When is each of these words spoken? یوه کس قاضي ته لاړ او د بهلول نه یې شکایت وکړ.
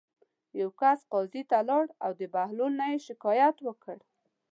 یوه 0.59 0.73
کس 0.81 0.99
قاضي 1.11 1.41
ته 1.49 1.57
لاړ 1.69 1.85
او 2.03 2.11
د 2.19 2.21
بهلول 2.33 2.71
نه 2.79 2.85
یې 2.91 2.97
شکایت 3.07 3.55
وکړ. 3.67 3.97